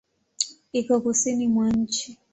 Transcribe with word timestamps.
Iko 0.79 0.93
Kusini 1.03 1.47
mwa 1.53 1.67
nchi. 1.71 2.17